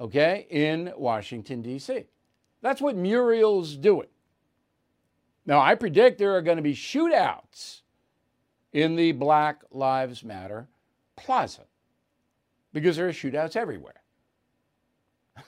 [0.00, 2.04] okay, in Washington, D.C.
[2.62, 4.08] That's what Muriel's doing.
[5.44, 7.81] Now, I predict there are going to be shootouts
[8.72, 10.66] in the Black Lives Matter
[11.16, 11.62] Plaza
[12.72, 14.02] because there are shootouts everywhere.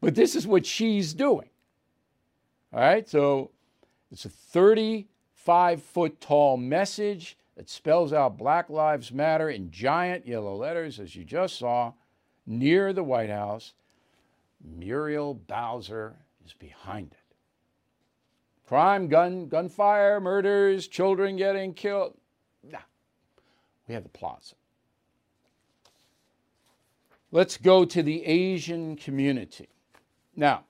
[0.00, 1.48] but this is what she's doing.
[2.72, 3.50] All right, so
[4.10, 10.54] it's a 35 foot tall message that spells out Black Lives Matter in giant yellow
[10.54, 11.92] letters, as you just saw,
[12.46, 13.72] near the White House.
[14.62, 17.36] Muriel Bowser is behind it.
[18.66, 22.14] Crime, gun, gunfire, murders, children getting killed.
[23.86, 24.54] We have the plaza.
[27.30, 29.68] Let's go to the Asian community.
[30.34, 30.64] Now,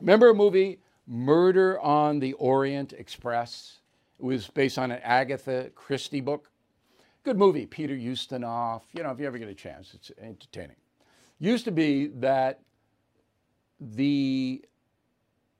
[0.00, 3.78] remember a movie Murder on the Orient Express.
[4.18, 6.50] It was based on an Agatha Christie book.
[7.22, 8.82] Good movie, Peter Ustinov.
[8.92, 10.76] You know, if you ever get a chance, it's entertaining.
[11.38, 12.60] Used to be that
[13.80, 14.64] the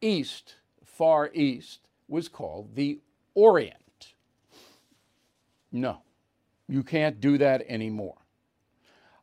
[0.01, 3.01] East, Far East, was called the
[3.35, 4.15] Orient.
[5.71, 5.99] No,
[6.69, 8.17] you can't do that anymore.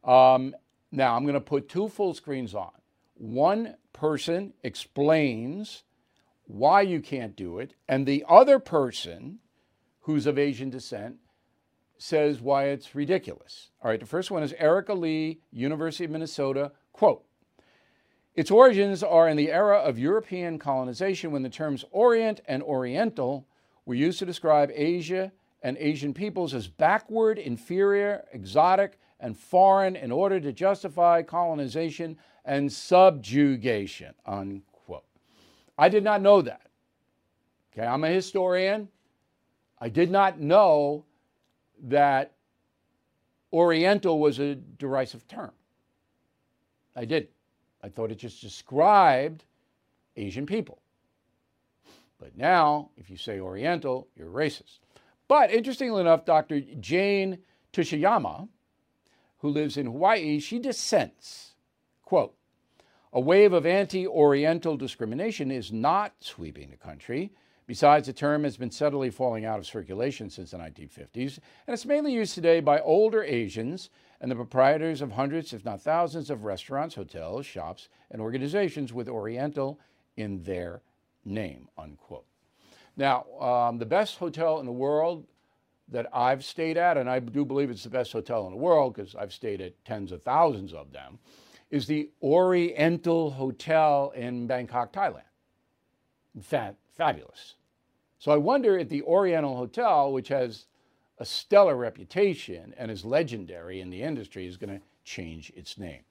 [0.04, 0.56] Um,
[0.92, 2.72] now, I'm going to put two full screens on.
[3.16, 5.84] One person explains
[6.46, 9.40] why you can't do it, and the other person
[10.02, 11.16] who's of Asian descent
[11.98, 13.72] says why it's ridiculous.
[13.82, 17.26] All right, the first one is Erika Lee, University of Minnesota, quote,
[18.36, 23.48] its origins are in the era of European colonization when the terms Orient and Oriental
[23.86, 25.32] were used to describe Asia
[25.64, 32.72] and Asian peoples as backward, inferior, exotic, and foreign in order to justify colonization and
[32.72, 35.06] subjugation, unquote.
[35.78, 36.68] I did not know that.
[37.72, 38.90] Okay, I'm a historian.
[39.80, 41.06] I did not know
[41.84, 42.34] that
[43.54, 45.52] Oriental was a derisive term.
[46.96, 47.30] I did.
[47.82, 49.46] I thought it just described
[50.18, 50.80] Asian people.
[52.20, 54.80] But now, if you say Oriental, you're racist.
[55.28, 56.62] But interestingly enough, Dr.
[56.62, 57.40] Jane
[57.72, 58.48] Tsuchiyama,
[59.40, 61.54] who lives in Hawaii, she dissents.
[62.04, 62.36] Quote,
[63.12, 67.32] a wave of anti Oriental discrimination is not sweeping the country.
[67.68, 71.86] Besides, the term has been steadily falling out of circulation since the 1950s, and it's
[71.86, 76.44] mainly used today by older Asians and the proprietors of hundreds, if not thousands, of
[76.44, 79.80] restaurants, hotels, shops, and organizations with Oriental
[80.18, 80.82] in their
[81.24, 81.70] name.
[81.78, 82.26] Unquote.
[82.96, 85.26] Now, um, the best hotel in the world
[85.90, 88.96] that I've stayed at, and I do believe it's the best hotel in the world
[88.96, 91.20] because I've stayed at tens of thousands of them,
[91.70, 95.24] is the Oriental Hotel in Bangkok, Thailand.
[96.42, 97.56] Fa- fabulous.
[98.20, 100.66] So I wonder if the Oriental Hotel, which has
[101.18, 106.02] a stellar reputation and is legendary in the industry, is going to change its name.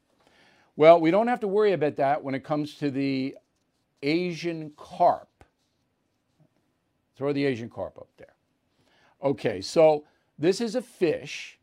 [0.76, 3.36] Well, we don't have to worry about that when it comes to the
[4.02, 5.28] Asian carp.
[7.22, 8.34] Throw the Asian carp up there.
[9.22, 10.02] Okay, so
[10.40, 11.56] this is a fish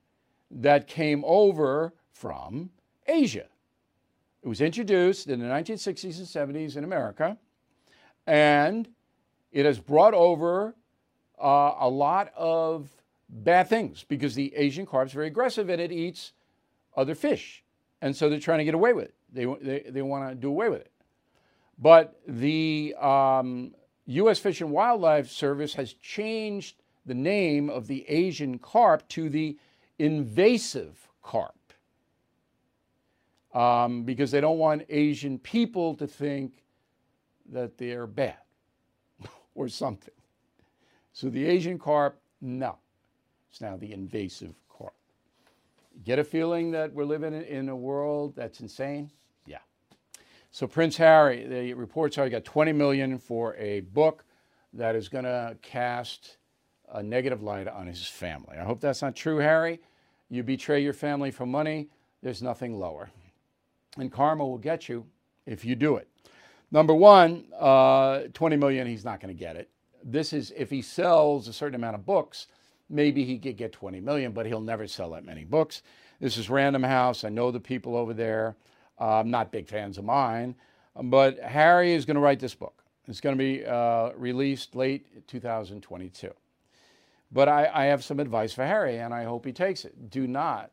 [0.49, 2.69] that came over from
[3.05, 3.43] Asia.
[4.41, 7.37] It was introduced in the 1960s and 70s in America,
[8.25, 8.87] and
[9.51, 10.75] it has brought over
[11.37, 12.89] uh, a lot of
[13.27, 16.31] bad things because the Asian carp is very aggressive and it eats
[16.95, 17.65] other fish.
[18.01, 19.13] And so they're trying to get away with it.
[19.33, 20.91] They, they, they want to do away with it.
[21.77, 23.73] But the um,
[24.09, 24.39] U.S.
[24.39, 29.57] Fish and Wildlife Service has changed the name of the Asian carp to the
[29.99, 31.53] invasive carp
[33.53, 36.63] um, because they don't want Asian people to think
[37.51, 38.37] that they're bad
[39.55, 40.13] or something.
[41.13, 42.77] So the Asian carp, no.
[43.51, 44.93] It's now the invasive carp.
[46.03, 49.11] Get a feeling that we're living in a world that's insane?
[50.51, 54.25] So Prince Harry, the reports are he got 20 million for a book
[54.73, 56.37] that is going to cast
[56.91, 58.57] a negative light on his family.
[58.57, 59.79] I hope that's not true, Harry.
[60.29, 61.89] You betray your family for money,
[62.21, 63.09] there's nothing lower.
[63.97, 65.05] And karma will get you
[65.45, 66.07] if you do it.
[66.71, 69.69] Number one, uh, 20 million, he's not going to get it.
[70.03, 72.47] This is if he sells a certain amount of books,
[72.89, 75.81] maybe he could get 20 million, but he'll never sell that many books.
[76.19, 77.23] This is Random House.
[77.23, 78.55] I know the people over there.
[78.99, 80.55] Uh, not big fans of mine,
[81.03, 82.83] but Harry is going to write this book.
[83.07, 86.31] It's going to be uh, released late 2022.
[87.31, 90.09] But I, I have some advice for Harry, and I hope he takes it.
[90.09, 90.71] Do not,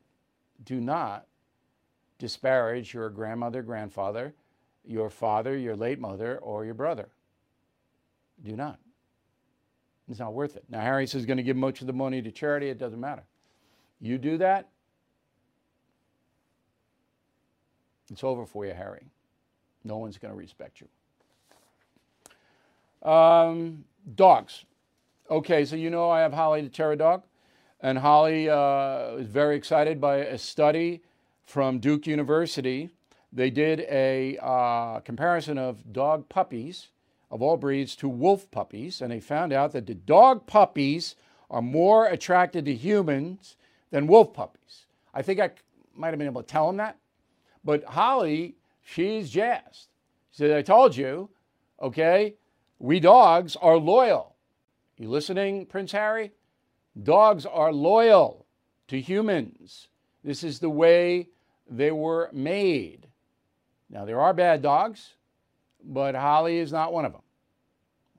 [0.65, 1.27] do not
[2.19, 4.35] disparage your grandmother, grandfather,
[4.85, 7.09] your father, your late mother, or your brother.
[8.43, 8.79] Do not.
[10.09, 10.65] It's not worth it.
[10.69, 12.69] Now, Harry says he's going to give much of the money to charity.
[12.69, 13.25] It doesn't matter.
[14.01, 14.69] You do that,
[18.11, 19.07] it's over for you, Harry.
[19.85, 20.89] No one's going to respect you.
[23.09, 23.85] Um,
[24.15, 24.65] dogs.
[25.31, 27.23] Okay, so you know I have Holly the Terror Dog,
[27.81, 31.03] and Holly uh, is very excited by a study
[31.45, 32.91] from Duke University.
[33.33, 36.89] They did a uh, comparison of dog puppies
[37.31, 41.17] of all breeds to wolf puppies, and they found out that the dog puppies
[41.51, 43.57] are more attracted to humans
[43.91, 44.87] than wolf puppies.
[45.13, 45.51] I think I
[45.95, 46.97] might have been able to tell them that,
[47.67, 49.89] but Holly, she's jazzed.
[50.31, 51.29] She said, I told you,
[51.83, 52.37] okay,
[52.79, 54.37] we dogs are loyal.
[54.99, 56.31] You listening, Prince Harry?
[57.03, 58.47] Dogs are loyal
[58.87, 59.89] to humans.
[60.23, 61.29] This is the way
[61.69, 63.09] they were made.
[63.91, 65.15] Now, there are bad dogs,
[65.83, 67.23] but Holly is not one of them.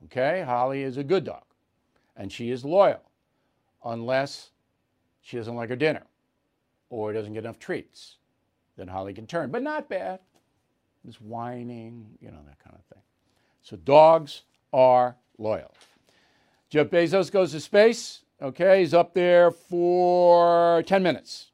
[0.04, 0.42] Okay?
[0.42, 1.44] Holly is a good dog,
[2.16, 3.00] and she is loyal
[3.82, 4.50] unless
[5.22, 6.04] she doesn't like her dinner
[6.90, 8.17] or doesn't get enough treats.
[8.78, 10.20] Then Holly can turn, but not bad.
[11.04, 13.02] Just whining, you know, that kind of thing.
[13.62, 15.74] So dogs are loyal.
[16.70, 18.22] Jeff Bezos goes to space.
[18.40, 21.50] Okay, he's up there for 10 minutes,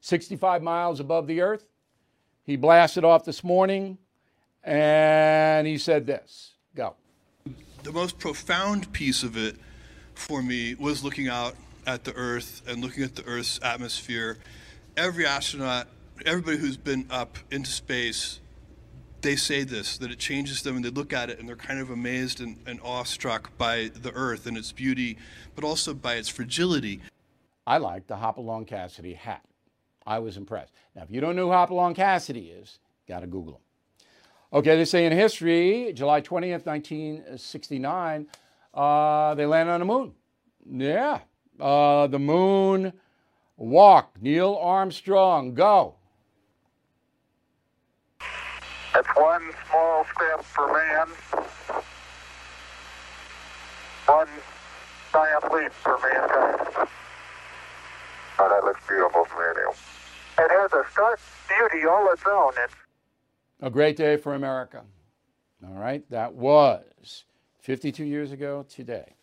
[0.00, 1.66] 65 miles above the Earth.
[2.44, 3.98] He blasted off this morning
[4.62, 6.94] and he said this Go.
[7.82, 9.56] The most profound piece of it
[10.14, 11.56] for me was looking out
[11.86, 14.38] at the Earth and looking at the Earth's atmosphere.
[14.96, 15.88] Every astronaut,
[16.26, 18.40] everybody who's been up into space
[19.20, 21.80] they say this that it changes them and they look at it and they're kind
[21.80, 25.16] of amazed and, and awestruck by the earth and its beauty,
[25.54, 27.00] but also by its fragility.
[27.66, 29.44] I like the Hopalong Cassidy hat.
[30.06, 30.72] I was impressed.
[30.94, 33.60] Now, if you don't know who Hopalong Cassidy is, got to Google him.
[34.50, 38.26] Okay, they say in history, July 20th, 1969,
[38.72, 40.14] uh, they landed on the moon.
[40.70, 41.20] Yeah,
[41.60, 42.94] uh, the moon
[43.58, 44.16] walk.
[44.22, 45.97] Neil Armstrong, go.
[48.98, 51.06] That's one small step for man,
[54.06, 54.26] one
[55.12, 56.88] giant leap for mankind.
[58.40, 59.74] Oh, that looks beautiful from here, Neil.
[60.40, 62.54] It has a stark beauty all its own.
[62.64, 62.74] It's
[63.60, 64.82] a great day for America.
[65.64, 67.24] All right, that was
[67.60, 69.14] 52 years ago today.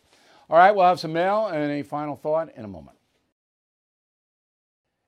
[0.48, 2.96] All right, we'll have some mail and a final thought in a moment.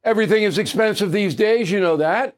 [0.04, 2.38] Everything is expensive these days, you know that.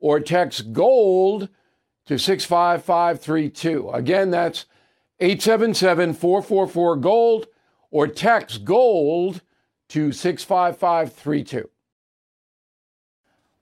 [0.00, 1.48] or text GOLD
[2.06, 3.90] to 65532.
[3.90, 4.66] Again, that's
[5.20, 7.46] 877 444 GOLD
[7.90, 9.42] or text GOLD
[9.88, 11.68] to 65532.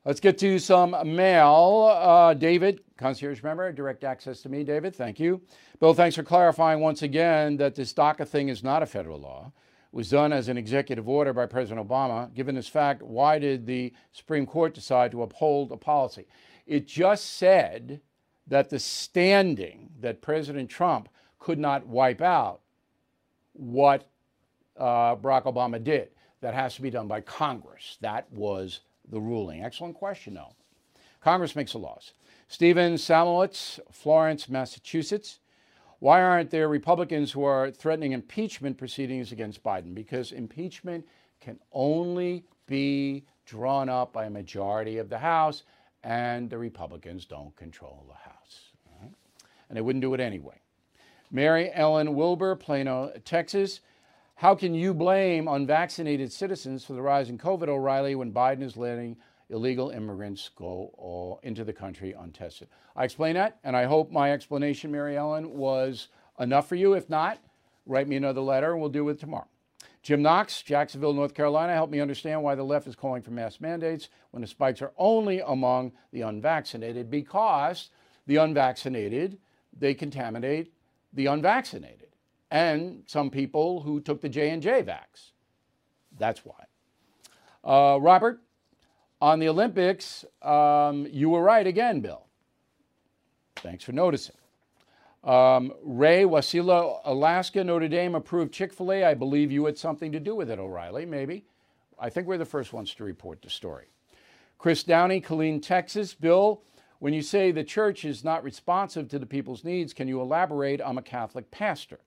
[0.05, 1.91] Let's get to some mail.
[2.01, 4.63] Uh, David, concierge member, direct access to me.
[4.63, 5.41] David, thank you.
[5.81, 9.53] Bill, thanks for clarifying once again that this DACA thing is not a federal law
[9.97, 12.33] was done as an executive order by President Obama.
[12.35, 16.27] Given this fact, why did the Supreme Court decide to uphold a policy?
[16.67, 18.03] It just said
[18.47, 22.61] that the standing that President Trump could not wipe out
[23.55, 24.07] what
[24.77, 26.11] uh, Barack Obama did.
[26.43, 27.97] that has to be done by Congress.
[28.03, 29.65] That was the ruling.
[29.65, 30.53] Excellent question, though.
[31.23, 32.13] Congress makes the laws.
[32.49, 35.39] Stephen Samowitz, Florence, Massachusetts.
[35.99, 39.95] Why aren't there Republicans who are threatening impeachment proceedings against Biden?
[39.95, 41.07] Because impeachment
[41.41, 45.63] can only be drawn up by a majority of the House,
[46.03, 48.71] and the Republicans don't control the House.
[49.01, 49.13] Right?
[49.69, 50.61] And they wouldn't do it anyway.
[51.31, 53.81] Mary Ellen Wilbur, Plano, Texas.
[54.37, 58.77] How can you blame unvaccinated citizens for the rise in COVID, O'Reilly, when Biden is
[58.77, 59.17] letting
[59.51, 62.69] illegal immigrants go into the country untested?
[62.95, 66.95] I explain that, and I hope my explanation, Mary Ellen, was enough for you.
[66.95, 67.39] If not,
[67.87, 69.49] write me another letter, and we'll do it tomorrow.
[70.03, 73.61] Jim Knox, Jacksonville, North Carolina, help me understand why the left is calling for mass
[73.61, 77.91] mandates when the spikes are only among the unvaccinated because
[78.27, 79.39] the unvaccinated,
[79.77, 80.73] they contaminate
[81.13, 82.07] the unvaccinated
[82.51, 85.33] and some people who took the J&J vax.
[86.19, 86.65] That's why.
[87.65, 88.41] Uh, Robert,
[89.21, 92.27] on the Olympics, um, you were right again, Bill.
[93.57, 94.37] Thanks for noticing.
[95.25, 99.05] Um, Ray, Wasilla, Alaska, Notre Dame approved Chick fil A.
[99.05, 101.45] I believe you had something to do with it, O'Reilly, maybe.
[101.99, 103.87] I think we're the first ones to report the story.
[104.59, 106.15] Chris Downey, Killeen, Texas.
[106.15, 106.63] Bill,
[106.99, 110.81] when you say the church is not responsive to the people's needs, can you elaborate?
[110.85, 111.99] I'm a Catholic pastor.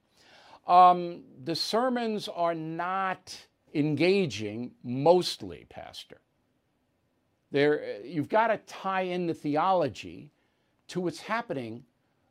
[0.67, 3.37] Um, the sermons are not
[3.73, 6.21] engaging mostly, Pastor.
[7.51, 10.31] There, you've got to tie in the theology
[10.89, 11.83] to what's happening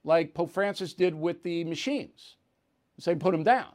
[0.04, 2.36] like Pope Francis did with the machines.
[2.98, 3.72] Say, put them down.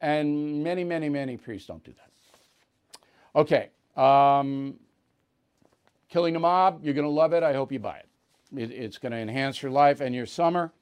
[0.00, 2.10] And many, many, many priests don't do that.
[3.34, 3.70] Okay.
[3.96, 4.74] Um,
[6.08, 7.42] Killing the Mob, you're going to love it.
[7.42, 8.08] I hope you buy it.
[8.56, 10.72] it it's going to enhance your life and your summer.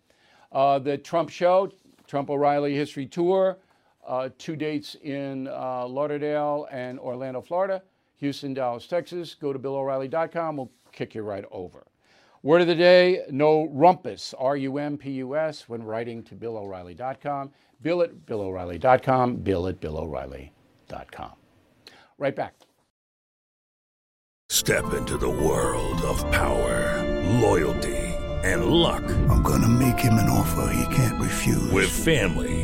[0.52, 1.72] Uh, the Trump Show,
[2.07, 3.59] Trump O'Reilly History Tour,
[4.07, 7.82] uh, two dates in uh, Lauderdale and Orlando, Florida,
[8.16, 9.34] Houston, Dallas, Texas.
[9.34, 10.56] Go to BillO'Reilly.com.
[10.56, 11.86] We'll kick you right over.
[12.42, 16.34] Word of the day no rumpus, R U M P U S, when writing to
[16.34, 17.50] BillO'Reilly.com.
[17.80, 19.36] Bill at BillO'Reilly.com.
[19.36, 21.32] Bill at BillO'Reilly.com.
[22.18, 22.54] Right back.
[24.50, 27.02] Step into the world of power,
[27.40, 27.96] loyalty,
[28.44, 29.02] and luck.
[29.28, 31.70] I'm going to make him an offer he can't refuse.
[31.72, 32.63] With family,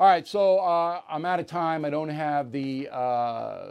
[0.00, 1.84] All right, so uh, I'm out of time.
[1.84, 2.88] I don't have the.
[2.90, 3.66] Uh,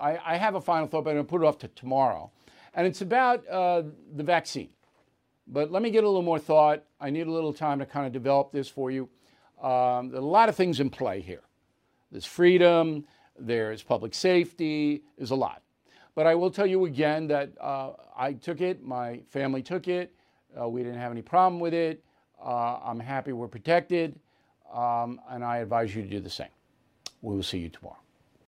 [0.00, 2.30] I, I, have a final thought, but I'm going to put it off to tomorrow.
[2.72, 3.82] And it's about uh,
[4.16, 4.70] the vaccine.
[5.46, 6.84] But let me get a little more thought.
[6.98, 9.10] I need a little time to kind of develop this for you.
[9.62, 11.42] Um, there are a lot of things in play here.
[12.10, 13.04] There's freedom,
[13.38, 15.60] there's public safety, there's a lot.
[16.14, 20.14] But I will tell you again that uh, I took it, my family took it,
[20.58, 22.02] uh, we didn't have any problem with it.
[22.42, 24.18] Uh, I'm happy we're protected,
[24.72, 26.48] um, and I advise you to do the same.
[27.20, 28.01] We will see you tomorrow.